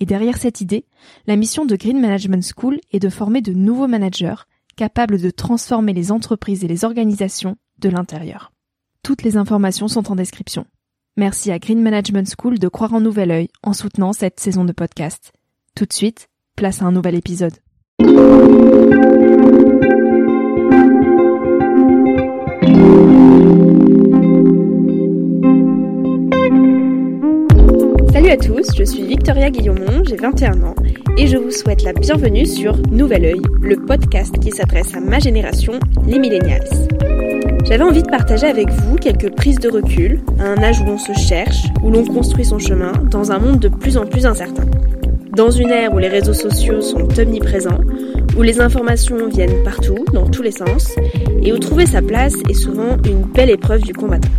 [0.00, 0.86] et derrière cette idée,
[1.26, 4.34] la mission de Green Management School est de former de nouveaux managers
[4.76, 8.50] capables de transformer les entreprises et les organisations de l'intérieur.
[9.02, 10.66] Toutes les informations sont en description.
[11.16, 14.72] Merci à Green Management School de croire en nouvel œil en soutenant cette saison de
[14.72, 15.32] podcast.
[15.74, 17.54] Tout de suite, place à un nouvel épisode.
[28.30, 30.76] Salut à tous, je suis Victoria Guillaumont, j'ai 21 ans
[31.18, 35.18] et je vous souhaite la bienvenue sur Nouvel Oeil, le podcast qui s'adresse à ma
[35.18, 35.72] génération,
[36.06, 36.68] les millennials.
[37.64, 40.98] J'avais envie de partager avec vous quelques prises de recul, à un âge où l'on
[40.98, 44.66] se cherche, où l'on construit son chemin, dans un monde de plus en plus incertain.
[45.34, 47.80] Dans une ère où les réseaux sociaux sont omniprésents,
[48.38, 50.94] où les informations viennent partout, dans tous les sens,
[51.42, 54.30] et où trouver sa place est souvent une belle épreuve du combattant.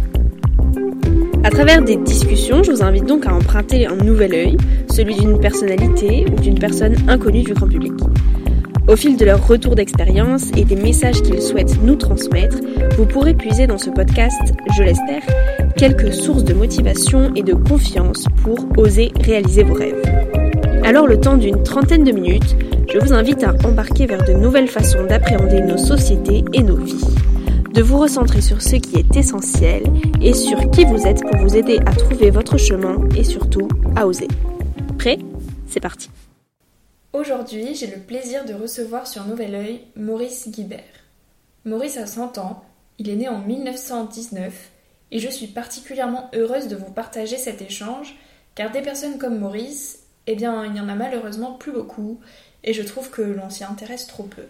[1.52, 4.58] Travers des discussions, je vous invite donc à emprunter un nouvel œil,
[4.90, 7.94] celui d'une personnalité ou d'une personne inconnue du grand public.
[8.88, 12.58] Au fil de leur retour d'expérience et des messages qu'ils souhaitent nous transmettre,
[12.98, 15.22] vous pourrez puiser dans ce podcast, je l'espère,
[15.76, 20.02] quelques sources de motivation et de confiance pour oser réaliser vos rêves.
[20.84, 22.56] Alors le temps d'une trentaine de minutes,
[22.92, 27.20] je vous invite à embarquer vers de nouvelles façons d'appréhender nos sociétés et nos vies
[27.73, 29.83] de vous recentrer sur ce qui est essentiel
[30.21, 34.08] et sur qui vous êtes pour vous aider à trouver votre chemin et surtout à
[34.08, 34.27] oser.
[34.98, 35.17] Prêt?
[35.67, 36.10] C'est parti
[37.14, 40.80] Aujourd'hui, j'ai le plaisir de recevoir sur Nouvel Oeil Maurice Guibert.
[41.65, 42.64] Maurice a 100 ans,
[42.99, 44.71] il est né en 1919
[45.11, 48.15] et je suis particulièrement heureuse de vous partager cet échange
[48.55, 52.20] car des personnes comme Maurice, eh bien, il n'y en a malheureusement plus beaucoup
[52.64, 54.43] et je trouve que l'on s'y intéresse trop peu.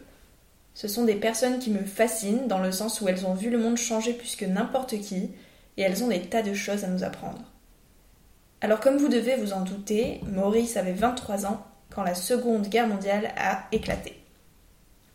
[0.73, 3.57] Ce sont des personnes qui me fascinent dans le sens où elles ont vu le
[3.57, 5.29] monde changer plus que n'importe qui
[5.77, 7.43] et elles ont des tas de choses à nous apprendre.
[8.61, 12.87] Alors comme vous devez vous en douter, Maurice avait 23 ans quand la Seconde Guerre
[12.87, 14.17] mondiale a éclaté.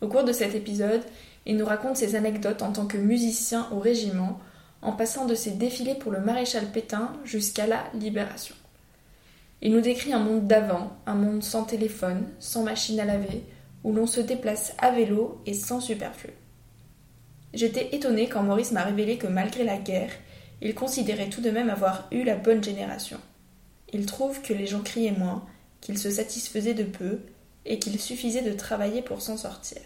[0.01, 1.01] Au cours de cet épisode,
[1.45, 4.39] il nous raconte ses anecdotes en tant que musicien au régiment,
[4.81, 8.53] en passant de ses défilés pour le maréchal Pétain jusqu'à la libération.
[9.61, 13.43] Il nous décrit un monde d'avant, un monde sans téléphone, sans machine à laver,
[13.87, 16.31] où l'on se déplace à vélo et sans superflu.
[17.53, 20.11] J'étais étonnée quand Maurice m'a révélé que malgré la guerre,
[20.61, 23.17] il considérait tout de même avoir eu la bonne génération.
[23.93, 25.45] Il trouve que les gens criaient moins,
[25.79, 27.21] qu'ils se satisfaisaient de peu,
[27.65, 29.81] et qu'il suffisait de travailler pour s'en sortir.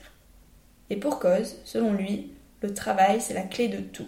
[0.89, 4.07] Et pour cause, selon lui, le travail c'est la clé de tout.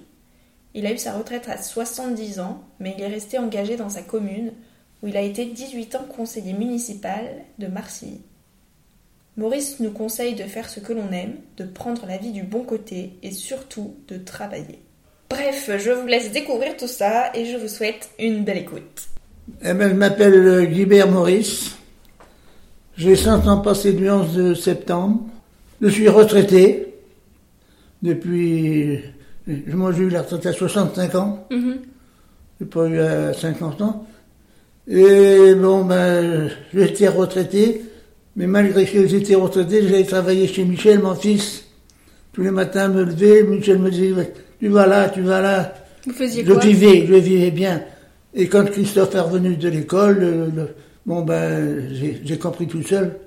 [0.74, 4.02] Il a eu sa retraite à 70 ans, mais il est resté engagé dans sa
[4.02, 4.54] commune,
[5.04, 8.22] où il a été 18 ans conseiller municipal de Marcilly.
[9.36, 12.64] Maurice nous conseille de faire ce que l'on aime, de prendre la vie du bon
[12.64, 14.80] côté et surtout de travailler.
[15.30, 19.08] Bref, je vous laisse découvrir tout ça et je vous souhaite une belle écoute.
[19.64, 21.76] Eh ben, je m'appelle euh, Guibert Maurice.
[22.96, 25.22] J'ai 100 ans passé du 11 de septembre.
[25.82, 26.94] Je suis retraité
[28.04, 29.00] depuis.
[29.48, 31.48] Moi, j'ai eu la retraite à 65 ans.
[31.50, 34.06] Je n'ai pas eu à 50 ans.
[34.88, 37.82] Et bon, ben, j'étais retraité.
[38.36, 41.66] Mais malgré que j'étais retraité, j'allais travailler chez Michel, mon fils.
[42.32, 45.74] Tous les matins, me lever, Michel me disait, tu vas là, tu vas là.
[46.06, 47.84] Vous faisiez je quoi vivais, je vivais bien.
[48.34, 50.70] Et quand Christophe est revenu de l'école, le- le-
[51.06, 53.18] bon ben, j'ai j'ai compris tout seul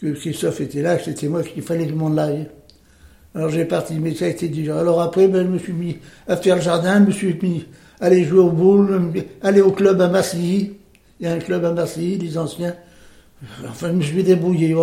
[0.00, 2.46] que Christophe était là, que c'était moi qu'il fallait que le monde l'aille.
[3.34, 4.80] Alors j'ai parti, mais ça a été déjà.
[4.80, 7.66] Alors après, ben, je me suis mis à faire le jardin, je me suis mis
[8.00, 9.12] à aller jouer au boule,
[9.42, 10.72] aller au club à Marseille.
[11.20, 12.74] Il y a un club à Marseille, les anciens.
[13.68, 14.74] Enfin, je me suis débrouillé.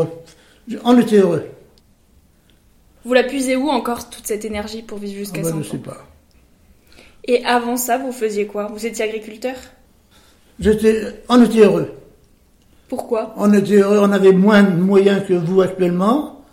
[0.84, 1.46] On était heureux.
[3.04, 5.68] Vous la puisez où encore toute cette énergie pour vivre Ah jusqu'à ben, 100 je
[5.68, 5.98] ans sais pas.
[7.26, 8.68] Et avant ça, vous faisiez quoi?
[8.68, 9.56] Vous étiez agriculteur?
[10.60, 11.92] J'étais, on était heureux.
[12.88, 13.34] Pourquoi?
[13.38, 16.44] On était heureux, on avait moins de moyens que vous actuellement.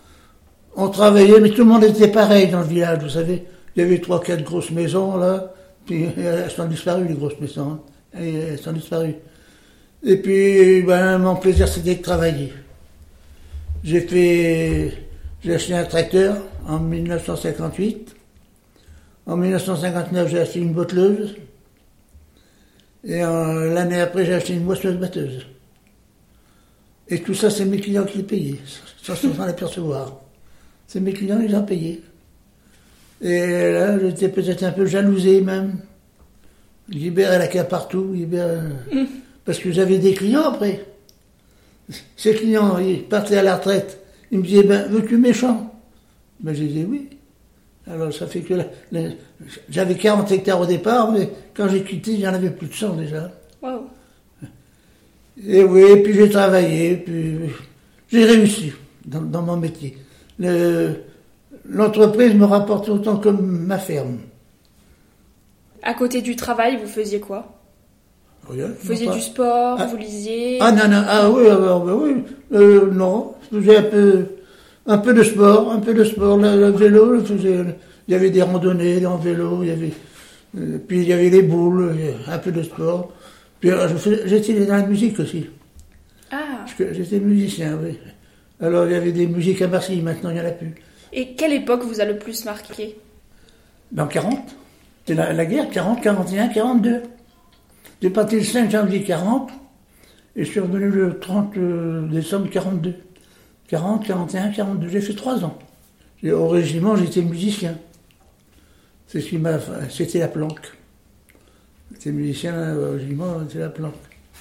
[0.76, 3.44] On travaillait, mais tout le monde était pareil dans le village, vous savez.
[3.76, 5.52] Il y avait trois, quatre grosses maisons, là.
[5.84, 7.80] Puis elles sont disparues, les grosses maisons.
[8.14, 8.20] hein.
[8.20, 9.16] Elles sont disparues.
[10.04, 12.52] Et puis, ben, mon plaisir, c'était de travailler.
[13.82, 14.92] J'ai fait,
[15.42, 16.36] j'ai acheté un tracteur
[16.66, 18.14] en 1958.
[19.26, 21.36] En 1959, j'ai acheté une botteleuse.
[23.04, 25.46] Et l'année après, j'ai acheté une moissonneuse-batteuse.
[27.08, 28.60] Et tout ça, c'est mes clients qui les payaient,
[29.02, 30.20] sans sans l'apercevoir.
[30.86, 32.02] C'est mes clients, ils ont payé.
[33.20, 35.80] Et là, j'étais peut-être un peu jalousé même.
[36.88, 38.14] Guibert, elle a qu'à partout.
[38.14, 38.70] Euh,
[39.48, 40.84] Parce que j'avais des clients après.
[42.18, 43.98] Ces clients, ils partaient à la retraite.
[44.30, 45.72] Ils me disaient, ben, veux-tu méchant?
[46.40, 47.08] Ben, j'ai dit oui.
[47.90, 49.08] Alors, ça fait que la- la-
[49.70, 53.32] j'avais 40 hectares au départ, mais quand j'ai quitté, j'en avais plus de 100 déjà.
[55.42, 57.38] Et oui, puis j'ai travaillé, puis
[58.10, 58.74] j'ai réussi
[59.06, 59.96] dans, dans mon métier.
[60.38, 60.92] Le-
[61.70, 64.18] L'entreprise me rapporte autant que ma ferme.
[65.82, 67.57] À côté du travail, vous faisiez quoi?
[68.48, 69.86] Regarde, Vous faisiez du sport, Ah.
[69.86, 72.14] vous lisiez Ah non, non, ah oui, alors, ben oui.
[72.54, 74.26] Euh, non, je faisais un peu,
[74.86, 76.38] un peu de sport, un peu de sport.
[76.38, 77.58] Le, vélo, je faisais,
[78.06, 79.92] il y avait des randonnées en vélo, il y avait,
[80.56, 81.94] euh, puis il y avait les boules,
[82.26, 83.12] un peu de sport.
[83.60, 83.86] Puis euh,
[84.24, 85.46] j'étais dans la musique aussi.
[86.30, 86.64] Ah.
[86.92, 87.98] J'étais musicien, oui.
[88.60, 90.74] Alors il y avait des musiques à Marseille, maintenant il n'y en a plus.
[91.12, 92.96] Et quelle époque vous a le plus marqué?
[93.92, 94.38] Dans 40,
[95.06, 97.02] c'est la, la guerre, 40, 41, 42.
[98.00, 99.50] J'ai parti le 5 janvier 40
[100.36, 101.54] et je suis revenu le 30
[102.10, 102.94] décembre 42.
[103.68, 104.88] 40, 41, 42.
[104.88, 105.58] J'ai fait trois ans.
[106.22, 107.76] Et au régiment, j'étais musicien.
[109.06, 109.58] C'est ce qui m'a,
[109.90, 110.72] c'était la planque.
[111.92, 113.94] J'étais musicien au régiment, c'était la planque.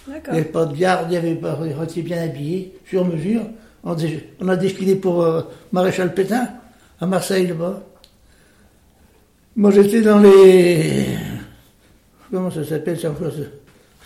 [0.08, 3.06] Il n'y avait pas de garde, il n'y avait pas, on était bien habillé, sur
[3.06, 3.42] mesure.
[3.84, 6.50] On, dé- on a défilé pour euh, Maréchal Pétain,
[7.00, 7.82] à Marseille, là-bas.
[9.56, 11.06] Moi, j'étais dans les...
[12.32, 13.14] Comment ça s'appelle, ça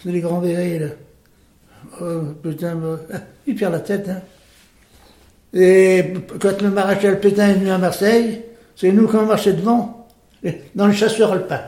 [0.03, 0.87] C'est les grands bérets, là.
[1.99, 2.77] Oh, putain,
[3.47, 4.21] il perd la tête, hein.
[5.53, 8.41] Et quand le maréchal Pétain est venu à Marseille,
[8.75, 10.07] c'est nous qui on marchait devant,
[10.75, 11.61] dans les chasseurs alpins.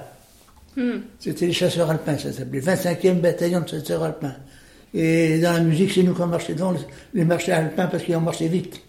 [0.77, 0.99] Hmm.
[1.19, 2.61] C'était les chasseurs alpins, ça s'appelait.
[2.61, 4.35] 25e bataillon de chasseurs alpins.
[4.93, 6.79] Et dans la musique, c'est nous qui marchait devant les,
[7.13, 8.79] les marchés alpins parce qu'ils ont marché vite.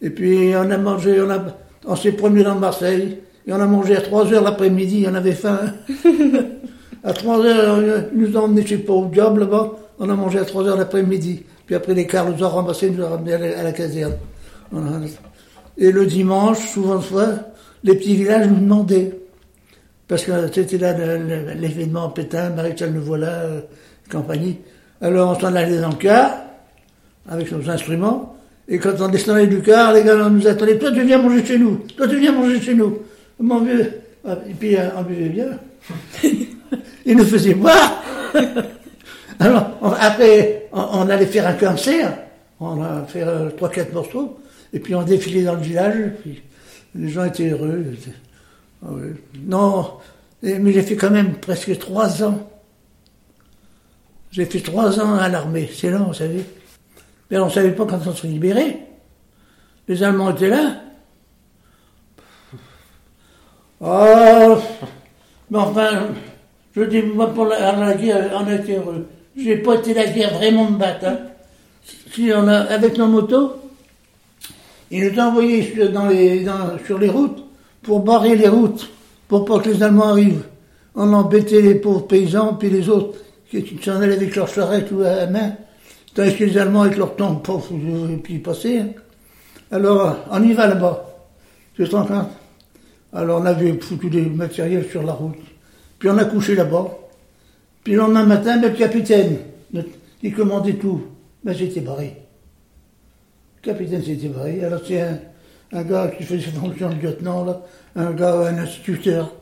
[0.00, 1.44] Et puis on a mangé, on, a,
[1.84, 5.32] on s'est promené dans Marseille, et on a mangé à 3 heures l'après-midi, on avait
[5.32, 5.60] faim.
[7.04, 10.14] à 3 heures, ils nous ont emmenés, je sais pas, au diable là-bas, on a
[10.14, 11.42] mangé à 3 heures l'après-midi.
[11.66, 14.14] Puis après, les cars nous ont ramassés, nous ont ramenés à la, caserne.
[15.76, 17.28] Et le dimanche, souvent de fois,
[17.84, 19.18] les petits villages nous demandaient.
[20.08, 20.94] Parce que c'était là
[21.54, 23.60] l'événement Pétain, Maréchal nous voilà, euh,
[24.10, 24.56] compagnie.
[25.02, 26.32] Alors on s'en allait dans le car,
[27.28, 28.34] avec nos instruments,
[28.66, 31.58] et quand on descendait du car, les gars nous attendaient, toi tu viens manger chez
[31.58, 32.98] nous, toi tu viens manger chez nous.
[33.38, 35.48] Mon vieux, Ah, et puis euh, on buvait bien.
[37.08, 38.02] Ils nous faisaient boire.
[39.40, 42.18] Alors on- après, on, allait faire un concert,
[42.60, 44.38] on a fait euh, trois, quatre morceaux,
[44.74, 46.42] et puis on défilait dans le village, puis
[46.94, 47.86] les gens étaient heureux.
[48.84, 48.90] ah.
[49.42, 49.92] Non,
[50.42, 52.46] mais j'ai fait quand même presque trois ans.
[54.30, 56.44] J'ai fait trois ans à l'armée, c'est long, vous savez.
[57.30, 58.80] Mais on ne savait pas quand on serait libéré.
[59.88, 60.82] Les Allemands étaient là.
[63.80, 64.58] Oh,
[65.50, 66.08] mais enfin,
[66.78, 69.06] je dis, moi, pour la, guerre, on a été heureux.
[69.36, 71.06] J'ai pas été la guerre vraiment me battre.
[72.12, 73.56] Si on a, avec nos motos,
[74.90, 76.46] ils nous envoyés sur, les,
[76.86, 77.44] sur les routes
[77.82, 78.88] pour barrer les routes,
[79.26, 80.44] pour pas que les Allemands arrivent.
[80.94, 83.18] On embêtait les pauvres paysans, puis les autres
[83.50, 85.52] qui, s'en allaient avec leurs charrettes ou à la main,
[86.14, 87.68] tandis que les Allemands avec leurs tanks, pof,
[88.22, 88.80] puis ils passaient.
[88.80, 88.88] hein.
[89.70, 91.04] Alors, on y va là-bas.
[91.74, 92.28] Tu te rends compte
[93.12, 95.36] Alors, on avait foutu des matériels sur la route.
[95.98, 96.96] Puis on a couché là-bas.
[97.82, 99.38] Puis le lendemain matin, ben, le capitaine,
[99.72, 99.88] notre-
[100.20, 101.02] qui commandait tout,
[101.44, 102.16] ben, j'étais barré.
[103.62, 104.64] Le capitaine s'était barré.
[104.64, 105.18] Alors c'est un,
[105.72, 107.60] un gars qui faisait fonction de lieutenant, là,
[107.96, 109.32] un gars, un instituteur,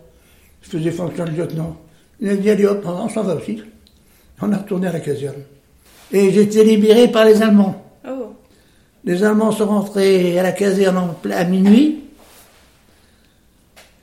[0.62, 1.76] qui faisait fonction de lieutenant.
[2.20, 3.62] Il a dit, allez hop, on s'en va aussi.
[4.40, 5.42] On a retourné à la caserne.
[6.12, 7.84] Et j'étais libéré par les Allemands.
[8.08, 8.32] Oh.
[9.04, 12.04] Les Allemands sont rentrés à la caserne à minuit.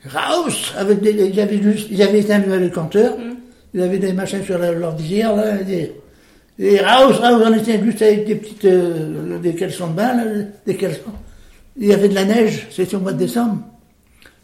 [0.06, 1.56] Raus avec des, ils, avaient
[1.90, 3.16] ils avaient éteint le, compteur.
[3.72, 5.56] Ils avaient des machins sur leur visière, là.
[5.58, 5.92] Des,
[6.58, 10.24] et Raus, Raus, on était juste avec des petites, euh, des caleçons de bain, là,
[10.64, 11.10] des caleçons.
[11.76, 13.58] Il y avait de la neige, c'était au mois de décembre.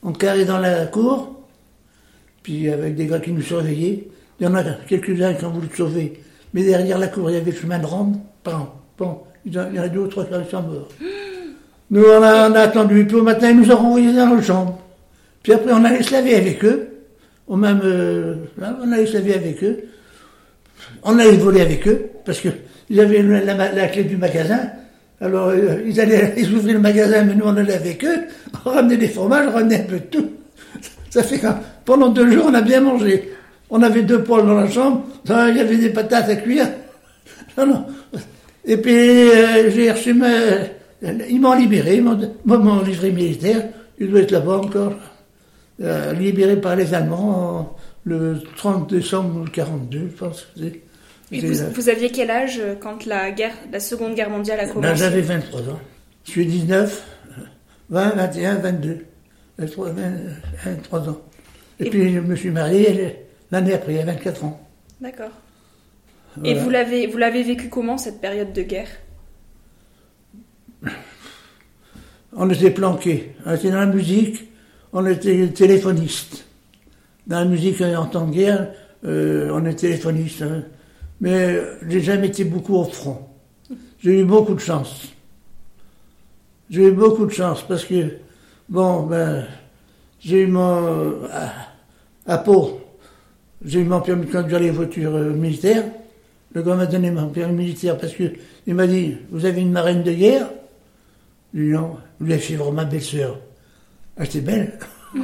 [0.02, 1.40] On carrait dans la cour,
[2.42, 4.08] puis avec des gars qui nous surveillaient.
[4.40, 6.20] Il y en a quelques-uns qui ont voulu te sauver.
[6.52, 8.16] Mais derrière la cour, il y avait le chemin de ronde.
[8.44, 10.88] Bon, bon, il y en il y en a deux ou trois qui sont morts.
[11.92, 13.04] Nous, on a, on a attendu.
[13.04, 14.79] Puis au matin, ils nous ont renvoyés dans nos chambres.
[15.42, 16.88] Puis après, on allait se laver avec eux.
[17.46, 19.78] Au même, euh, hein, on allait se laver avec eux.
[21.02, 22.48] On allait voler avec eux, parce que
[22.88, 24.60] ils avaient la, clé du magasin.
[25.20, 28.26] Alors, euh, ils allaient, ils ouvraient le magasin, mais nous, on allait avec eux.
[28.64, 30.30] On ramenait des fromages, on ramenait un peu de tout.
[31.10, 31.46] Ça fait que
[31.84, 33.32] pendant deux jours, on a bien mangé.
[33.70, 35.04] On avait deux poêles dans la chambre.
[35.28, 36.68] Il y avait des patates à cuire.
[37.56, 37.86] Non, non.
[38.64, 40.28] Et puis, euh, j'ai reçu ma...
[41.02, 43.62] Ils m'ont libéré, ils m'ont livret militaire.
[43.98, 44.92] Il doit être là-bas encore.
[45.80, 50.46] Euh, libéré par les Allemands en- le 30 décembre 42, je pense.
[51.30, 54.72] que vous, aviez quel âge euh, quand la guerre, la Seconde Guerre mondiale a Là,
[54.72, 55.80] commencé j'avais 23 ans.
[56.24, 57.02] Je suis 19,
[57.88, 59.06] 20, 21, 22.
[59.58, 60.02] 23, 20,
[60.66, 61.20] 23 ans.
[61.78, 63.16] Et, Et- puis, je me suis marié
[63.50, 64.60] l'année après, à 24 ans.
[65.00, 65.30] D'accord.
[66.44, 68.88] Et vous l'avez, vous l'avez vécu comment cette période de guerre?
[72.32, 73.32] On était planqués.
[73.44, 74.49] On était dans la musique,
[74.92, 76.44] on était téléphonistes.
[77.26, 78.72] Dans la musique en temps de guerre,
[79.04, 80.42] euh, on est téléphoniste.
[80.42, 80.62] hein.
[81.20, 83.28] Mais j'ai jamais été beaucoup au front.
[84.02, 85.08] J'ai eu beaucoup de chance.
[86.70, 88.16] J'ai eu beaucoup de chance parce que,
[88.68, 89.44] bon, ben,
[90.20, 91.24] j'ai eu mon.
[91.30, 91.52] À,
[92.26, 92.80] à Pau,
[93.64, 95.84] j'ai eu mon permis de conduire les voitures euh, militaires.
[96.52, 98.24] Le gars m'a donné mon permis militaire parce que
[98.66, 100.48] il m'a dit Vous avez une marraine de guerre?
[101.54, 103.38] J'ai dit non, je lui ai fait ma belle-sœur.
[104.20, 104.78] Elle était belle.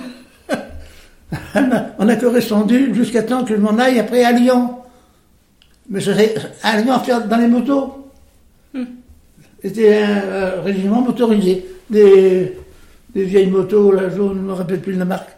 [1.99, 4.77] On a correspondu jusqu'à temps que je m'en aille après à Lyon.
[5.91, 6.95] Mais serais à Lyon
[7.29, 8.11] dans les motos.
[9.63, 11.67] C'était un, euh, régiment motorisé.
[11.91, 12.57] Des,
[13.15, 15.31] vieilles motos, là, jaune, je ne me rappelle plus de la marque.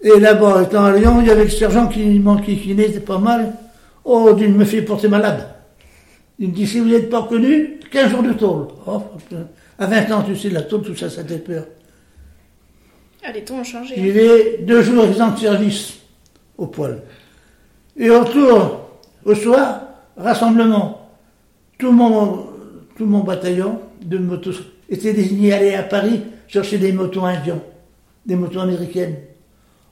[0.00, 3.54] Et là-bas, étant à Lyon, il y avait le sergent qui m'enquiquinait, c'était pas mal.
[4.04, 5.48] Oh, il me fait porter malade.
[6.38, 8.68] Il me dit, si vous n'êtes pas reconnu, 15 jours de tôle.
[8.86, 9.02] Oh,
[9.78, 11.64] à 20 ans, tu sais, la tôle, tout ça, ça fait peur.
[13.22, 13.94] Ah, les tons ont changé.
[13.96, 15.98] J'y vais deux jours exempt de service
[16.56, 17.02] au poil.
[17.96, 18.90] Et retour,
[19.24, 19.82] au soir,
[20.16, 21.10] rassemblement.
[21.78, 22.46] Tout mon,
[22.96, 24.52] tout mon bataillon de motos
[24.88, 27.60] était désigné à aller à Paris chercher des motos indiens,
[28.26, 29.16] des motos américaines.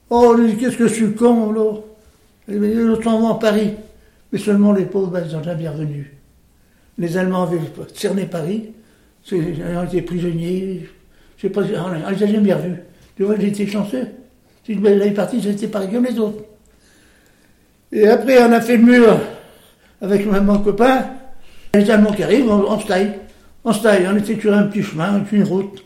[0.08, 3.72] Oh, qu'est-ce que je suis con, autres s'en vont à Paris.
[4.32, 6.06] Mais seulement les pauvres, ben, ils sont jamais revenus.
[6.98, 7.60] Les Allemands avaient
[7.94, 8.70] cerné Paris.
[9.30, 10.88] Ils ont prisonniers.
[11.36, 12.80] Je sais pas, on les a jamais revus.
[13.16, 14.06] Tu vois, été chanceux.
[14.64, 16.44] Si je l'avais parti, j'étais pareil comme les autres.
[17.92, 19.18] Et après, on a fait le mur
[20.00, 21.06] avec mon copain.
[21.74, 23.12] Les Allemands qui arrivent, on, se taille.
[23.64, 24.06] On se taille.
[24.10, 25.82] On était sur un petit chemin, une route.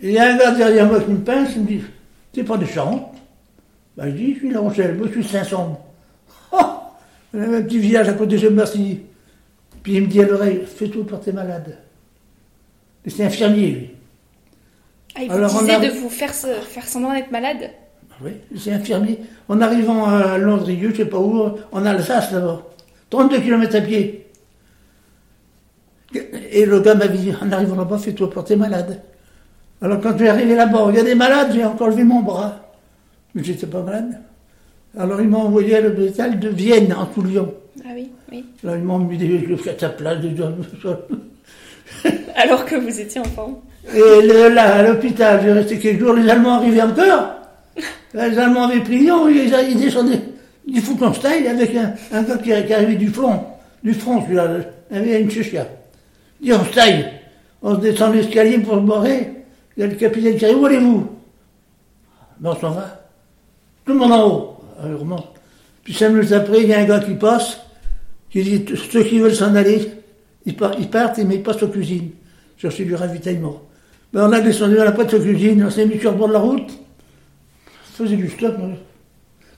[0.00, 1.82] Et il y a un gars derrière moi qui me pince, il me dit
[2.32, 3.14] T'es pas de Charente?
[3.96, 5.80] Ben, je dis Je suis La Rochelle, moi je suis Saint-Sombre.
[6.52, 6.58] Oh
[7.34, 9.00] On un petit village à côté de Marcy.
[9.82, 11.78] Puis il me dit à l'oreille Fais tout pour tes malades.
[13.04, 13.90] Et c'est infirmier, lui.
[15.14, 17.70] Ah, il Alors, vous on disait a- de vous faire, se- faire semblant d'être malade
[18.22, 19.20] Oui, c'est infirmier.
[19.48, 22.70] En arrivant à Londrigueux, je sais pas où, en Alsace d'abord.
[23.10, 24.26] 32 km à pied.
[26.50, 29.02] Et le gars m'avait dit, en arrivant là-bas, fais-toi porter malade.
[29.82, 32.22] Alors quand je suis arrivé là-bas, il y a des malades, j'ai encore levé mon
[32.22, 32.72] bras.
[33.34, 34.20] Mais j'étais pas malade.
[34.98, 37.52] Alors ils m'ont envoyé à l'hôpital de Vienne, en tout Lyon.
[37.84, 38.44] Ah oui, oui.
[38.64, 40.42] Là, ils m'ont mis des cataplasmes, des
[42.34, 43.60] Alors que vous étiez enfant.
[43.94, 47.34] Et là, à l'hôpital, j'ai resté quelques jours, les Allemands arrivaient encore.
[48.14, 50.20] Les Allemands avaient Lyon, ils, ils descendaient
[50.66, 53.44] du Fouconstein avec un, gars qui, qui arrivait du front,
[53.82, 54.58] du front, celui-là,
[54.90, 55.66] il avait une chichia.
[56.40, 57.04] Il dit, on se.
[57.62, 59.32] On se descend l'escalier pour se barrer.
[59.76, 61.10] Il y a le capitaine qui arrive, où allez-vous?
[62.38, 63.00] Ben, on s'en va.
[63.84, 64.56] Tout le monde en haut.
[64.82, 65.34] Alors, on remonte.
[65.82, 67.60] Puis cinq minutes après, il y a un gars qui passe,
[68.30, 69.92] qui dit, ceux qui veulent s'en aller,
[70.44, 72.10] ils partent, mais ils passent aux cuisines,
[72.56, 73.62] chercher du ravitaillement.
[74.16, 76.28] Ben, on a descendu à la porte de cuisine, on s'est mis sur le bord
[76.28, 78.54] de la route, on faisait du stop,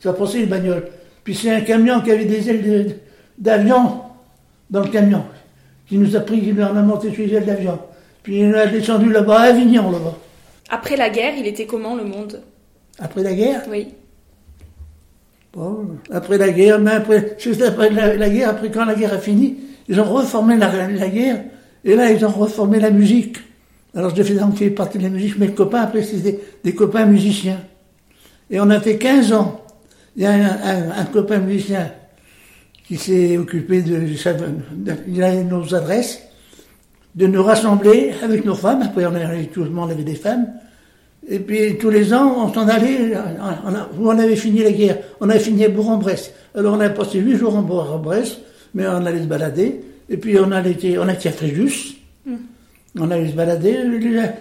[0.01, 0.89] ça passait les bagnoles.
[1.23, 2.97] Puis c'est un camion qui avait des ailes
[3.39, 4.01] d'avion
[4.69, 5.23] dans le camion,
[5.87, 7.79] qui nous a pris, qui nous a monté sur les ailes d'avion.
[8.25, 10.19] Puis on a descendu là-bas, à Avignon, là-bas.
[10.71, 12.43] Après la guerre, il était comment le monde?
[12.99, 13.95] Après la guerre, Oui.
[15.53, 19.15] Bon, après la guerre, mais après, juste après la, la guerre, après quand la guerre
[19.15, 19.57] a fini,
[19.89, 21.45] ils ont reformé la, la guerre,
[21.85, 23.37] et là, ils ont reformé la musique.
[23.95, 27.61] Alors, je faisais partie de la musique, mes copains, après, c'était des copains musiciens.
[28.51, 29.65] Et on a fait 15 ans.
[30.17, 31.93] Il y a un, copain musicien
[32.87, 34.01] qui s'est occupé de,
[35.07, 36.23] il a nos adresses,
[37.15, 38.83] de nous rassembler avec nos femmes.
[38.83, 40.47] Après, on avait, tout le monde avait des femmes.
[41.29, 44.99] Et puis tous les ans, on s'en allait, on, où on avait fini la guerre?
[45.21, 46.33] On avait fini à Bourg-en-Bresse.
[46.55, 48.39] Alors on a passé huit jours en Bourg-en-Bresse,
[48.75, 49.83] mais on allait se balader.
[50.09, 51.99] Et puis on, on a été à Fréjus.
[52.99, 53.79] On allait se balader.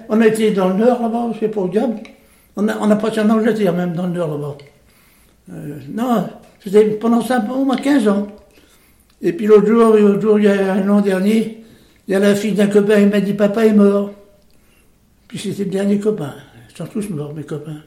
[0.10, 1.96] On a été dans le nord, là-bas, je sais pas diable.
[2.56, 4.58] On a, on a passé en Angleterre, même dans le Nord là-bas.
[5.54, 6.28] Euh, non,
[6.64, 8.28] c'était pendant ça, au moins 15 ans.
[9.22, 11.64] Et puis l'autre jour, l'autre jour, il y a un an dernier,
[12.08, 14.12] il y a la fille d'un copain, il m'a dit Papa est mort.
[15.28, 16.34] Puis c'était le dernier copain.
[16.70, 17.82] Ils sont tous morts, mes copains.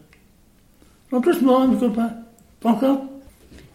[1.07, 2.13] Ils sont tous morts, mes copains.
[2.61, 3.05] Pas encore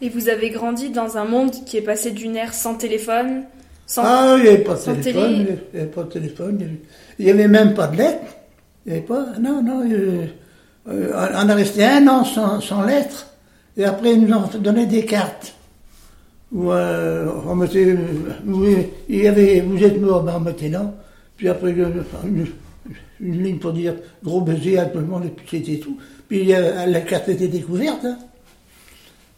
[0.01, 3.43] Et vous avez grandi dans un monde qui est passé d'une ère sans téléphone,
[3.85, 4.03] sans...
[4.05, 5.01] Ah, il n'y avait pas de téléphone.
[5.03, 5.59] télé.
[5.73, 6.57] Il n'y avait pas de téléphone.
[6.59, 6.79] il avait-
[7.19, 8.25] n'y avait même pas de lettres.
[8.85, 9.25] Il n'y avait pas.
[9.39, 9.83] Non, non.
[9.85, 10.29] il
[10.87, 13.27] euh, on a resté un an sans, sans lettres.
[13.77, 15.53] Et après, ils nous ont donné des cartes.
[16.51, 17.95] Où euh, on mettait.
[18.45, 19.61] oui, il y avait.
[19.61, 20.93] Vous êtes mort, ben on mettait là.
[21.37, 22.45] Puis après, une,
[23.19, 25.97] une ligne pour dire gros baiser à tout le monde, et puis c'était tout.
[26.29, 28.05] Puis euh, la carte était découverte.
[28.05, 28.17] hein.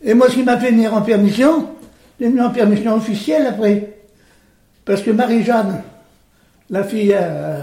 [0.03, 1.69] Et moi, ce qui m'a fait venir en permission,
[2.19, 3.96] j'ai venu en permission officielle après.
[4.87, 5.81] Parce que Marie-Jeanne,
[6.69, 7.57] la fille à,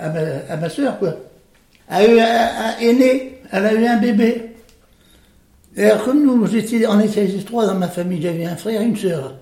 [0.00, 1.14] ma, à soeur, quoi,
[1.90, 4.54] a eu, a- est née, elle a eu un bébé.
[5.76, 8.84] Et alors, comme nous, j'étais- on était trois dans ma famille, j'avais un frère et
[8.84, 9.34] une sœur.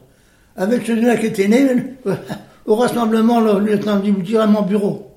[0.57, 1.69] Avec celui-là qui était né,
[2.67, 5.13] au rassemblement, le lieutenant dit, vous tirez à mon bureau.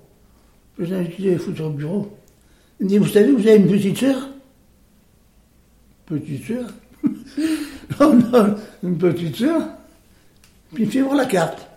[0.77, 2.15] Je dis, qu'est-ce qu'il fout sur le bureau
[2.79, 4.29] Il me dit, vous savez, vous avez une petite sœur?
[6.05, 6.65] Petite sœur?
[7.99, 9.61] Non, non, une petite sœur.
[10.73, 11.67] Puis voir la carte.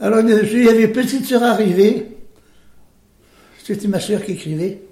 [0.00, 2.08] Alors il y avait une petite sœur arrivée.
[3.62, 4.82] C'était ma sœur qui écrivait.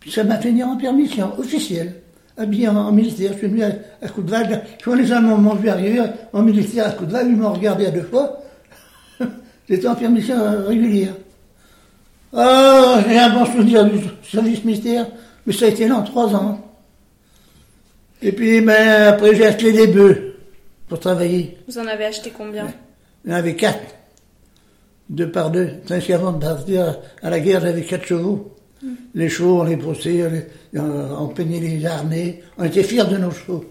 [0.00, 2.00] Puis ça m'a venir en permission officielle,
[2.38, 3.32] habillé en, militaire.
[3.32, 4.62] Je suis venu à, à coup de vague.
[4.82, 6.00] Quand les Allemands m'ont vu arriver
[6.32, 8.40] en militaire à coup de vague, ils m'ont regardé à deux fois.
[9.68, 11.14] J'étais en permission régulière.
[12.32, 13.98] Ah, j'ai un bon souvenir du
[14.30, 15.06] service militaire,
[15.46, 16.60] mais ça a été long, trois ans.
[18.22, 20.25] Et puis, ben, après, j'ai acheté des bœufs
[20.88, 21.56] pour travailler.
[21.68, 22.72] Vous en avez acheté combien
[23.24, 23.94] Il y en avait quatre.
[25.08, 25.70] Deux par deux.
[25.86, 28.52] Tandis qu'avant de partir à la guerre, j'avais quatre chevaux.
[29.14, 32.42] Les chevaux, on les brossait, on, les- on- on peignait les harnais.
[32.58, 33.64] On était fiers de nos chevaux.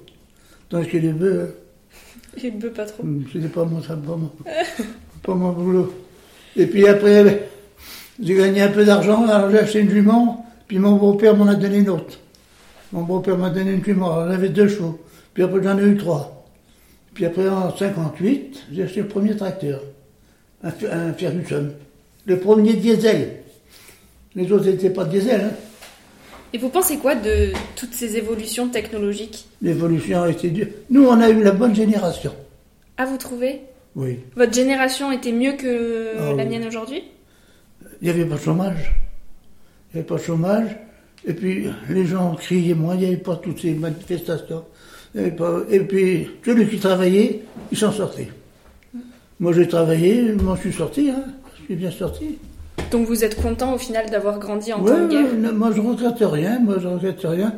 [0.69, 1.55] Tandis que les bœufs,
[2.43, 3.03] Les bœufs pas trop.
[3.03, 4.31] hum, c'était pas mon, pas mon,
[5.23, 5.93] pas mon boulot.
[6.57, 7.49] Et puis après,
[8.21, 11.55] j'ai gagné un peu d'argent, alors j'ai acheté une jument, puis mon beau-père m'en a
[11.55, 12.17] donné une autre.
[12.91, 14.99] Mon beau-père m'a donné une jument, alors j'avais deux chevaux.
[15.33, 16.44] Puis après, j'en ai eu trois.
[17.15, 19.81] Puis après, en 58, j'ai acheté le premier tracteur,
[20.63, 21.71] un, un Ferguson.
[22.25, 23.37] Le premier diesel.
[24.35, 25.41] Les autres n'étaient pas diesel.
[25.41, 25.51] Hein.
[26.53, 29.47] Et vous pensez quoi de toutes ces évolutions technologiques?
[29.61, 30.67] L'évolution a été dure.
[30.89, 32.33] Nous, on a eu la bonne génération.
[32.97, 33.61] Ah, vous trouvez?
[33.95, 34.19] Oui.
[34.35, 36.49] Votre génération était mieux que Ah la oui.
[36.49, 37.03] mienne aujourd'hui?
[38.01, 38.93] Il n'y avait pas de chômage.
[39.93, 40.77] Il n'y avait pas de chômage.
[41.25, 44.65] Et puis, les gens criaient moins, il n'y avait pas toutes ces manifestations.
[45.15, 48.27] Et puis, celui qui travaillait, il s'en sortait.
[49.39, 51.23] Moi, j'ai travaillé, je m'en suis sorti, hein.
[51.59, 52.37] Je suis bien sorti.
[52.91, 55.71] Donc vous êtes content au final d'avoir grandi en Ouais, temps de guerre non, moi,
[55.75, 56.59] je regrette rien.
[56.59, 57.53] Moi, je regrette rien.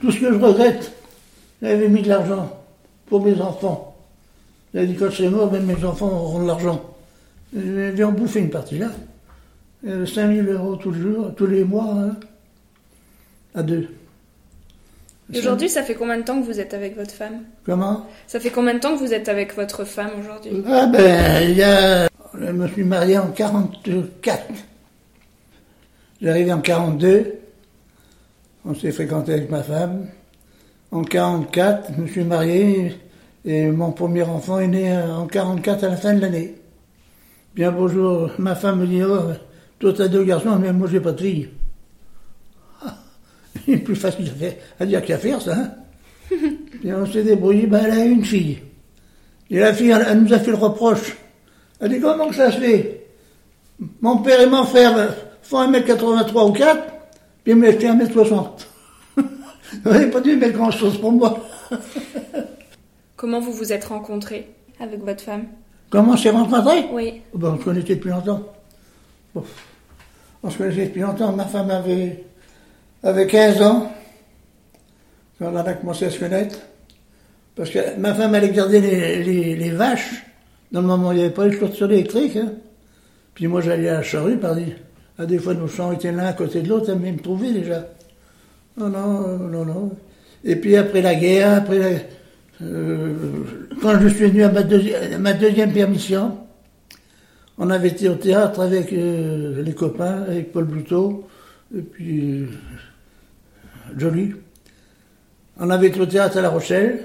[0.00, 0.92] Tout ce que je regrette,
[1.60, 2.62] j'avais mis de l'argent
[3.06, 3.96] pour mes enfants.
[4.72, 6.94] J'avais dit, quand je serai mort, même mes enfants auront de l'argent.
[7.54, 8.90] Je vais en bouffer une partie là.
[9.84, 12.16] 5 000 euros tous les jours, tous les mois, hein,
[13.54, 13.88] à deux.
[15.36, 17.42] Aujourd'hui, ça fait combien de temps que vous êtes avec votre femme?
[17.64, 18.06] Comment?
[18.26, 20.62] Ça fait combien de temps que vous êtes avec votre femme aujourd'hui?
[20.66, 22.08] Ah ben, il y a...
[22.34, 24.42] Je me suis marié en 44.
[26.20, 27.34] J'arrivais en 42.
[28.64, 30.06] On s'est fréquenté avec ma femme.
[30.90, 32.96] En 44, je me suis marié
[33.44, 36.56] et mon premier enfant est né en 44 à la fin de l'année.
[37.54, 39.32] Bien bonjour, ma femme me dit, oh,
[39.78, 41.48] toi t'as deux garçons, mais moi j'ai pas de fille.
[43.66, 44.32] C'est plus facile
[44.78, 45.54] à, dire qu'à faire ça.
[45.54, 45.70] Hein
[46.84, 48.58] et on s'est débrouillé, ben elle a une fille.
[49.50, 51.16] Et la fille, elle, elle nous a fait le reproche.
[51.80, 53.06] Elle dit comment que ça se fait?
[54.00, 55.08] Mon père et mon frère euh,
[55.42, 56.82] font 1m83 ou 4,
[57.42, 58.66] puis ils me laissent 1m60.
[59.16, 61.38] Vous n'avez pas dû mettre grand chose pour moi.
[63.16, 64.48] Comment vous vous êtes rencontrés?
[64.80, 65.44] Avec votre femme
[65.90, 67.20] Comment c'est rencontré Oui.
[67.34, 68.42] Oh ben, On se connaissait depuis longtemps.
[69.34, 69.44] Bon.
[70.42, 71.32] On se connaissait depuis longtemps.
[71.32, 72.24] Ma femme avait,
[73.02, 73.92] avait 15 ans
[75.38, 76.58] quand on a commencé à se connaître.
[77.56, 80.24] Parce que ma femme allait garder les, les- les vaches
[80.72, 82.36] dans le moment où il n'y avait pas eu de clôture électrique.
[82.36, 82.52] hein.
[83.34, 84.56] Puis moi j'allais à la charrue, par
[85.18, 87.52] à des fois nos champs étaient l'un à côté de l'autre, elle venait me trouver
[87.52, 87.86] déjà.
[88.76, 89.92] Non, non, euh, non, non.
[90.44, 91.98] Et puis après la guerre, après la-
[92.66, 93.14] euh,
[93.82, 94.62] quand je suis venu à ma,
[95.18, 96.38] ma deuxième permission,
[97.58, 101.26] on avait été au théâtre avec euh, les copains, avec Paul Blouteau,
[101.76, 102.46] et puis
[103.96, 104.34] Joly.
[105.58, 107.04] On avait été au théâtre à La Rochelle,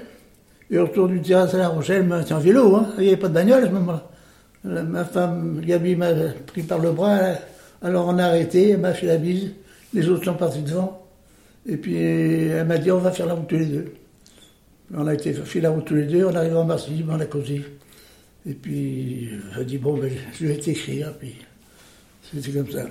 [0.70, 3.28] et autour du théâtre à La Rochelle, c'était en vélo, hein, il n'y avait pas
[3.28, 4.82] de bagnole à ce moment-là.
[4.82, 6.12] Ma femme, Gabi, m'a
[6.46, 7.18] pris par le bras,
[7.82, 9.52] alors on a arrêté, elle m'a fait la bise,
[9.94, 11.06] Les autres sont partis devant.
[11.68, 13.94] Et puis elle m'a dit on va faire la route tous les deux.
[14.94, 17.26] On a été fait la route tous les deux, on arrive en Marseille, on a
[17.26, 17.64] causé.
[18.48, 21.36] Et puis elle a dit bon ben, je vais t'écrire, puis
[22.22, 22.86] c'était comme ça.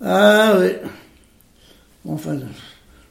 [0.00, 0.70] Ah oui.
[2.06, 2.38] Enfin,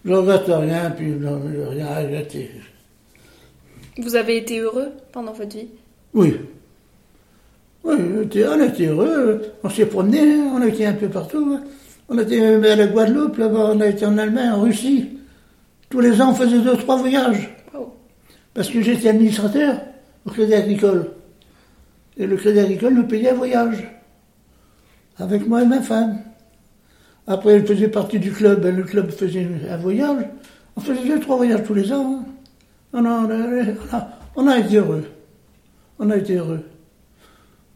[0.05, 2.51] je regrette rien, puis je rien à regretter.
[3.97, 5.67] Vous avez été heureux pendant votre vie?
[6.13, 6.35] Oui.
[7.83, 11.57] Oui, on on était heureux, on s'est promené, on a été un peu partout.
[11.57, 11.63] hein.
[12.09, 15.09] On a été à la Guadeloupe, là-bas, on a été en Allemagne, en Russie.
[15.89, 17.55] Tous les ans, on faisait deux, trois voyages.
[17.73, 17.93] Wow.
[18.53, 19.81] Parce que j'étais administrateur
[20.25, 21.11] au Crédit Agricole.
[22.17, 23.89] Et le Crédit Agricole nous payait un voyage.
[25.17, 26.22] Avec moi et ma femme.
[27.27, 30.25] Après, elle faisait partie du club, et le club faisait un voyage.
[30.75, 32.25] On faisait deux, trois voyages tous les ans.
[32.93, 33.29] On, a, on,
[33.95, 35.05] a, on a été heureux.
[35.99, 36.61] On a été heureux.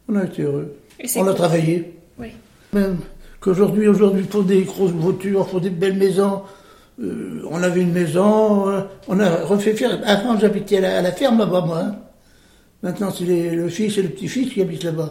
[0.08, 0.74] On a été heureux.
[1.16, 1.94] On a travaillé.
[2.18, 2.28] Oui.
[2.72, 2.98] Même
[3.40, 6.42] qu'aujourd'hui, aujourd'hui, pour des grosses voitures, pour des belles maisons,
[7.00, 9.98] euh, on avait une maison, euh, on a refait faire.
[10.04, 11.78] Avant, j'habitais à la, à la ferme là-bas, moi.
[11.80, 11.96] hein.
[12.82, 15.10] Maintenant, c'est le fils et le petit-fils qui habitent là-bas.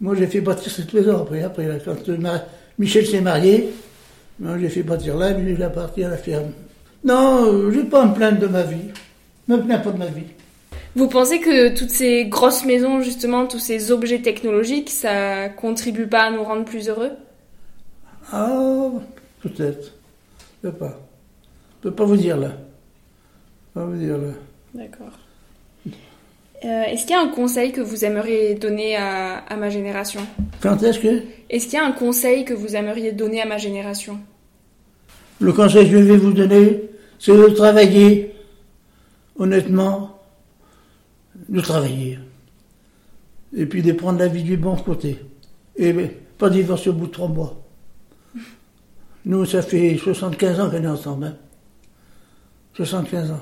[0.00, 1.42] Moi, j'ai fait bâtir cette maison après.
[1.42, 2.44] Après, quand ma-
[2.80, 3.68] Michel s'est marié,
[4.38, 6.52] moi, j'ai fait bâtir là, lui, il a parti à la ferme.
[7.04, 8.88] Non, euh, j'ai pas me plaindre de ma vie.
[9.46, 10.24] Je me plains pas de ma vie.
[10.96, 16.22] Vous pensez que toutes ces grosses maisons, justement, tous ces objets technologiques, ça contribue pas
[16.22, 17.10] à nous rendre plus heureux?
[18.32, 18.88] Ah,
[19.42, 19.92] peut-être.
[20.64, 20.98] Je peux pas.
[21.82, 22.52] Je peux pas vous dire là.
[23.74, 24.32] Pas vous dire là.
[24.72, 25.18] D'accord.
[26.64, 30.20] Euh, Est-ce qu'il y a un conseil que vous aimeriez donner à, à ma génération?
[30.60, 31.22] Quand est-ce que?
[31.48, 34.18] Est-ce qu'il y a un conseil que vous aimeriez donner à ma génération?
[35.40, 36.82] Le conseil que je vais vous donner,
[37.18, 38.34] c'est de travailler
[39.38, 40.20] honnêtement,
[41.48, 42.18] de travailler.
[43.56, 45.18] Et puis de prendre la vie du bon côté.
[45.76, 45.94] Et
[46.36, 47.56] pas divorcer au bout de trois mois.
[49.24, 51.24] Nous, ça fait 75 ans qu'on est ensemble.
[51.24, 51.36] hein.
[52.74, 53.40] 75 ans.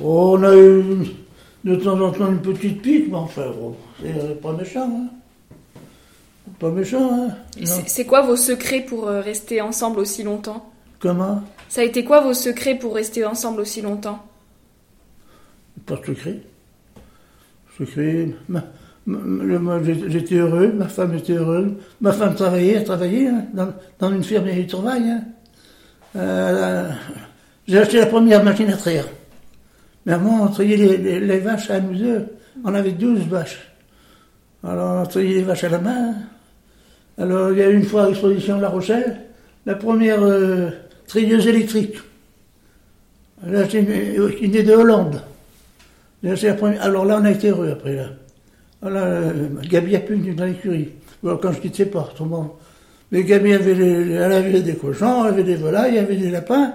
[0.00, 0.82] Oh, on a eu
[1.64, 4.90] de temps en temps une petite pique, mais enfin, bon, c'est pas méchant.
[4.90, 5.08] Hein.
[6.58, 7.64] Pas méchant, hein.
[7.86, 10.70] C'est quoi vos secrets pour euh, rester ensemble aussi longtemps?
[10.98, 11.42] Comment?
[11.68, 14.24] Ça a été quoi vos secrets pour rester ensemble aussi longtemps?
[15.86, 16.40] Pas de secret.
[17.78, 18.28] Secret.
[20.08, 21.72] J'étais heureux, ma femme était heureuse.
[22.00, 25.02] Ma femme travaillait, elle travaillait hein, dans, dans une ferme et travail.
[25.10, 25.24] Hein.
[26.16, 26.90] Euh,
[27.66, 29.06] j'ai acheté la première machine à traire.
[30.06, 31.96] Mais avant, on trayait les, vaches à nous.
[32.64, 33.72] On avait 12 vaches.
[34.64, 36.14] Alors, on trayait les vaches à la main.
[37.18, 39.20] Alors, il y a eu une fois à l'exposition de La Rochelle,
[39.66, 40.70] la première euh,
[41.06, 41.96] trieuse électrique.
[43.46, 45.22] A acheté une, venait de Hollande.
[46.26, 47.96] Acheté la première- Alors là, on a été heureux après.
[47.96, 48.06] Là.
[48.80, 50.88] Voilà, euh, Gabi a pu dans l'écurie.
[51.22, 52.56] Bon, quand je quittais pas, autrement.
[53.12, 56.30] Mais Gabi avait, les- elle avait des cochons, elle avait des volailles, elle avait des
[56.30, 56.74] lapins.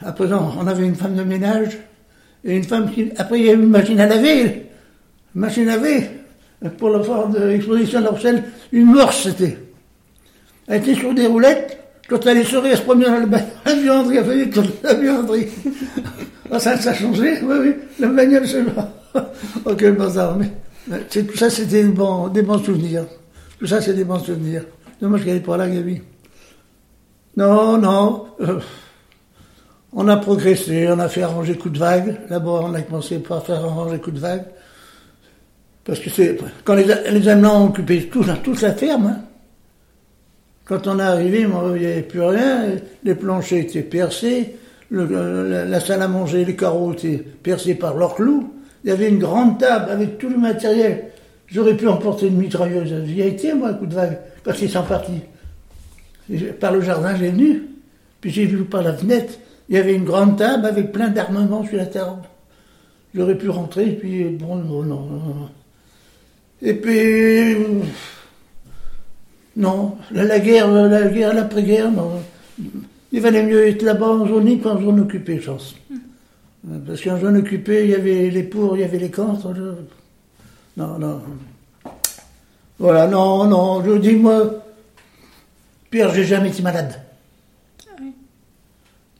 [0.00, 1.78] À présent, on avait une femme de ménage
[2.46, 3.10] et une femme qui.
[3.18, 4.42] Après, il y a eu une machine à laver.
[5.34, 6.08] Une machine à laver.
[6.78, 6.98] Pour le
[8.00, 9.58] la Rochelle, une morse c'était.
[10.68, 11.78] Elle était sur des roulettes.
[12.08, 13.26] Quand elle est sortie, elle se promenait dans le
[13.66, 14.16] la buanderie.
[14.16, 15.46] Elle faisait toute la buanderie.
[16.48, 17.74] Ah, ça, ça a changé, oui, oui.
[17.98, 18.62] La bagnole, c'est
[19.64, 20.36] Oh, quel bazar.
[20.38, 20.48] Mais,
[21.08, 23.04] tout ça, c'était des bons, des bons souvenirs.
[23.58, 24.62] Tout ça, c'est des bons souvenirs.
[25.00, 26.00] Dommage qu'elle n'est pas là, Gabi.
[27.36, 28.26] Non, non.
[28.40, 28.60] euh,
[29.96, 32.16] on a progressé, on a fait arranger coup de vague.
[32.28, 34.44] D'abord, on a commencé par faire arranger coup de vague.
[35.84, 36.36] Parce que c'est.
[36.64, 39.20] Quand les, les Allemands ont occupé tout- toute la ferme, hein,
[40.66, 42.66] quand on est arrivé, il n'y avait plus rien.
[43.04, 44.56] Les planchers étaient percés.
[44.90, 48.52] la, salle à manger, les carreaux étaient percés par leurs clous.
[48.84, 51.04] Il y avait une grande table avec tout le matériel.
[51.46, 52.92] J'aurais pu emporter une mitrailleuse.
[53.06, 55.22] J'y ai été, moi, coup de vague, parce qu'ils sont partis.
[56.60, 57.62] Par le jardin, j'ai venu.
[58.20, 59.34] Puis j'ai vu par la fenêtre,
[59.68, 62.22] il y avait une grande table avec plein d'armements sur la table.
[63.14, 65.48] J'aurais pu rentrer, puis bon, non, non.
[66.62, 67.80] Et puis, euh,
[69.56, 72.20] non, la, guerre, la guerre, l'après-guerre, non.
[73.12, 75.74] Il valait mieux être là-bas en zone libre qu'en zone occupée, je pense.
[76.86, 79.54] Parce qu'en zone occupée, il y avait les pour, il y avait les contre.
[80.76, 81.22] Non, non.
[82.78, 84.62] Voilà, non, non, je dis, moi,
[85.90, 87.00] Pierre, j'ai jamais été malade.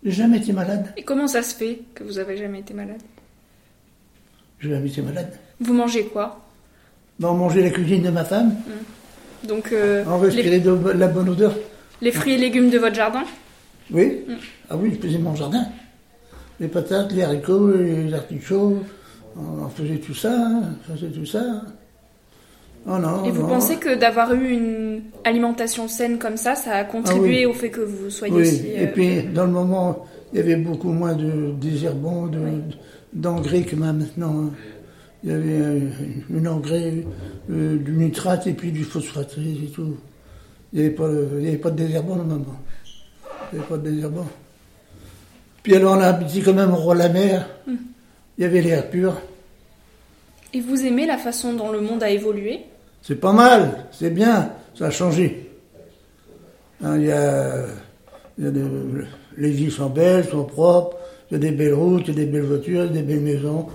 [0.07, 0.93] J'ai jamais été malade.
[0.97, 3.03] Et comment ça se fait que vous avez jamais été malade?
[4.61, 5.33] J'ai jamais été malade.
[5.59, 6.41] Vous mangez quoi?
[7.19, 8.55] Ben, on mangeait la cuisine de ma femme,
[9.43, 11.53] Donc euh, on les, respirait de la bonne odeur.
[12.01, 13.25] les fruits et légumes de votre jardin?
[13.91, 14.35] Oui Mm.
[14.71, 15.67] Ah oui, je faisais mon jardin.
[16.61, 18.79] Les patates, les haricots, les artichauts,
[19.37, 21.63] on on faisait tout ça, hein, on faisait tout ça.
[22.89, 23.49] Oh non, Et vous non.
[23.49, 27.47] pensez que d'avoir eu une alimentation saine comme ça, ça a contribué Ah oui.
[27.47, 28.67] au fait que vous soyez Oui, aussi.
[28.69, 32.39] et euh, puis dans le moment, il y avait beaucoup moins de désherbants, de,
[33.13, 34.51] d'engrais que maintenant.
[35.25, 35.81] Il y avait euh,
[36.37, 36.93] un engrais,
[37.51, 39.97] euh, du nitrate et puis du phosphate, et tout.
[40.73, 42.61] Il n'y avait, pas de- il y avait pas de désherbant normalement.
[43.53, 44.27] Il n'y avait pas de désherbant.
[45.65, 47.49] Puis alors on a habité quand même au roi de la mer.
[48.39, 49.21] Il y avait l'air pur.
[50.55, 52.61] Et vous aimez la façon dont le monde a évolué?
[53.03, 55.51] C'est pas mal, c'est bien, ça a changé.
[56.83, 57.65] Hein, y a,
[58.39, 60.97] les villes sont belles, sont propres,
[61.31, 63.03] il y a des belles routes, il y a des belles voitures, y a des
[63.03, 63.67] belles maisons,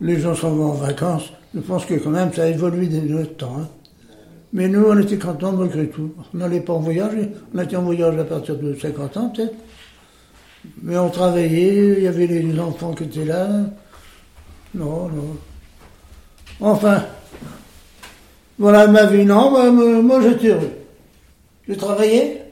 [0.00, 1.30] les gens s'en vont en vacances.
[1.54, 3.56] Je pense que quand même ça a évolué de notre temps.
[3.60, 3.68] hein.
[4.52, 6.12] Mais nous, on était contents malgré tout.
[6.34, 7.12] On n'allait pas en voyage,
[7.54, 9.54] on était en voyage à partir de 50 ans peut-être.
[10.82, 13.48] Mais on travaillait, il y avait les enfants qui étaient là.
[14.74, 15.36] Non, non.
[16.60, 17.04] Enfin,
[18.60, 19.24] voilà ma vie.
[19.24, 20.70] Non, moi, j'étais heureux.
[21.66, 22.42] Je travaillais,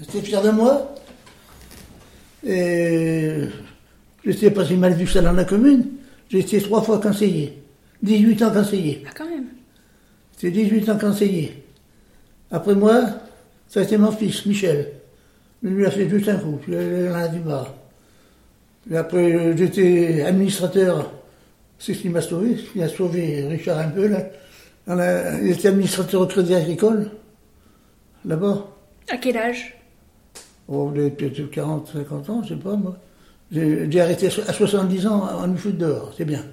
[0.00, 0.94] j'étais fier de moi.
[2.46, 3.42] Et
[4.24, 5.84] j'étais pas si mal vu que ça dans la commune.
[6.30, 7.62] J'ai été trois fois conseiller.
[8.02, 9.04] 18 ans conseiller.
[9.06, 9.48] Ah, quand même.
[10.38, 11.62] C'est 18 ans conseiller.
[12.50, 13.02] Après moi,
[13.68, 14.92] ça a été mon fils, Michel.
[15.62, 17.74] Il lui a fait juste un coup, puis il en a vu marre.
[18.90, 21.12] Et après, euh, j'étais administrateur.
[21.78, 24.24] C'est ce qui m'a sauvé, ce qui a sauvé Richard un peu, là.
[24.88, 27.10] Il était administrateur au Crédit Agricole,
[28.24, 28.66] là-bas.
[29.08, 29.76] À quel âge?
[30.68, 32.96] Oh, peut-être 40, 50 ans, je sais pas, moi.
[33.52, 36.44] J'ai arrêté à 70 ans, on me fout dehors, c'est bien.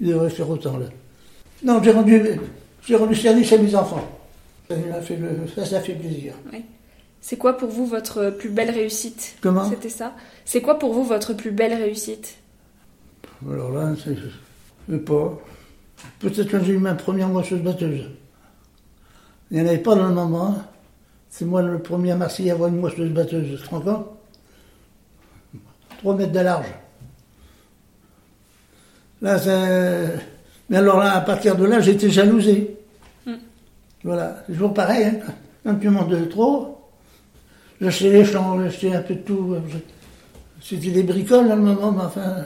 [0.00, 0.86] Il devrait faire autant, là.
[1.62, 2.22] Non, j'ai rendu,
[2.92, 4.08] rendu service à mes enfants.
[4.68, 5.18] Ça, fait
[5.54, 6.34] ça, ça fait plaisir.
[7.20, 9.36] C'est quoi pour vous votre plus belle réussite?
[9.40, 9.68] Comment?
[9.68, 10.14] C'était ça?
[10.44, 12.36] C'est quoi pour vous votre plus belle réussite?
[13.48, 15.38] Alors là, c'est- je sais pas.
[16.18, 18.04] Peut-être quand j'ai eu ma première moisseuse batteuse.
[19.50, 20.62] Il n'y en avait pas dans le moment.
[21.28, 24.06] C'est moi le premier à Marseille à avoir une moisseuse batteuse, tu te rends compte?
[25.98, 26.66] 3 mètres de large.
[29.22, 30.18] Là, c'est...
[30.68, 32.76] Mais alors là, à partir de là, j'étais jalousé.
[33.26, 33.34] Hmm.
[34.04, 35.06] Voilà, c'est toujours pareil.
[35.06, 35.32] Hein.
[35.64, 36.88] Quand tu montes de trop,
[37.80, 39.56] j'achetais les champs, j'achetais un peu de tout.
[40.62, 42.44] C'était des bricoles dans le moment, mais enfin...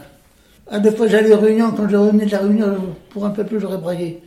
[0.71, 3.45] À deux fois, j'allais aux réunions, quand je revenais de la réunion, pour un peu
[3.45, 4.23] plus, j'aurais braillé.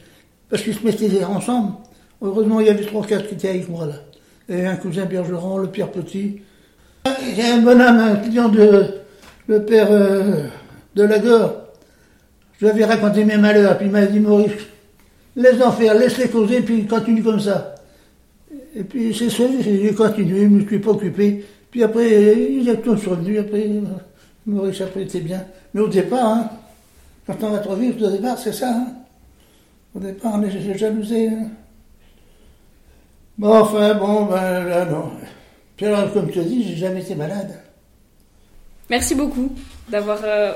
[0.50, 1.74] Parce qu'ils se mettaient ensemble.
[2.22, 3.96] Heureusement, il y avait trois, quatre qui étaient avec moi, là.
[4.50, 6.42] Avait un cousin Bergeron, le Pierre Petit.
[7.06, 8.98] Il y a un bonhomme, un client de
[9.48, 10.44] le père euh,
[10.96, 11.54] de Lagore.
[12.60, 14.52] Je lui avais raconté mes malheurs, puis il m'a dit, Maurice,
[15.36, 17.76] laisse-en faire, laisse-les causer, puis continue comme ça.
[18.76, 21.46] Et puis c'est ça, j'ai continué, je ne me suis pas occupé.
[21.72, 23.82] Puis après, il est tous revenu, après, euh,
[24.48, 25.46] Maurice après était bien.
[25.74, 26.50] Mais au départ, hein,
[27.28, 28.70] quand on va trop vite, au départ, c'est ça.
[28.70, 28.88] hein.
[29.94, 31.28] Au départ, on est jalousé.
[31.30, 31.48] hein.
[33.38, 35.12] Bon, enfin, bon, ben là, non.
[35.76, 37.60] Puis alors, comme tu as dit, j'ai jamais été malade.
[38.90, 39.52] Merci beaucoup
[39.90, 40.54] d'avoir euh,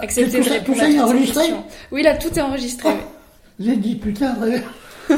[0.00, 1.44] accepté tout de répondre tout ça est enregistré.
[1.92, 2.88] Oui, là, tout est enregistré.
[2.92, 3.04] Oh.
[3.60, 4.62] J'ai dit, putain, ouais.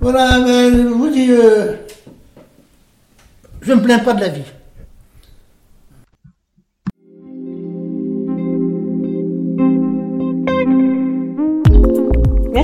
[0.00, 1.74] voilà, mais je vous dis, euh,
[3.62, 4.42] je me plains pas de la vie.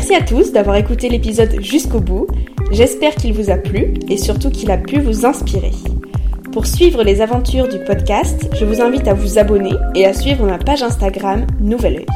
[0.06, 2.26] Merci à tous d'avoir écouté l'épisode jusqu'au bout.
[2.72, 5.70] J'espère qu'il vous a plu et surtout qu'il a pu vous inspirer.
[6.52, 10.44] Pour suivre les aventures du podcast, je vous invite à vous abonner et à suivre
[10.44, 12.06] ma page Instagram Nouvel Oeil.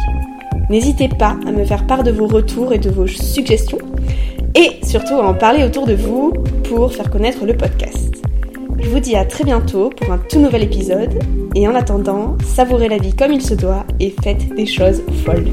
[0.68, 3.78] N'hésitez pas à me faire part de vos retours et de vos suggestions
[4.54, 8.22] et surtout à en parler autour de vous pour faire connaître le podcast.
[8.78, 11.18] Je vous dis à très bientôt pour un tout nouvel épisode
[11.54, 15.48] et en attendant, savourez la vie comme il se doit et faites des choses folles.